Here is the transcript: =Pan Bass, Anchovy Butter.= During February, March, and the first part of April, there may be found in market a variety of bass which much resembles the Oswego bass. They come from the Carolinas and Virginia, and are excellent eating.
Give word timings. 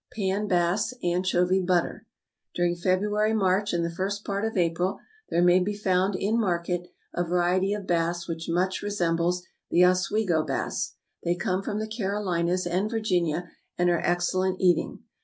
=Pan 0.13 0.47
Bass, 0.47 0.95
Anchovy 1.03 1.61
Butter.= 1.61 2.07
During 2.55 2.75
February, 2.75 3.35
March, 3.35 3.71
and 3.71 3.85
the 3.85 3.91
first 3.93 4.25
part 4.25 4.43
of 4.43 4.57
April, 4.57 4.97
there 5.29 5.43
may 5.43 5.59
be 5.59 5.75
found 5.77 6.15
in 6.15 6.39
market 6.39 6.87
a 7.13 7.23
variety 7.23 7.71
of 7.75 7.85
bass 7.85 8.27
which 8.27 8.49
much 8.49 8.81
resembles 8.81 9.43
the 9.69 9.85
Oswego 9.85 10.41
bass. 10.43 10.95
They 11.23 11.35
come 11.35 11.61
from 11.61 11.77
the 11.77 11.85
Carolinas 11.87 12.65
and 12.65 12.89
Virginia, 12.89 13.51
and 13.77 13.91
are 13.91 14.01
excellent 14.03 14.59
eating. 14.59 15.03